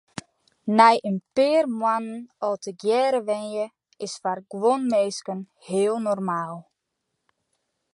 [0.77, 3.65] Nei in pear moannen al tegearre wenje
[4.05, 6.57] is foar guon minsken heel normaal.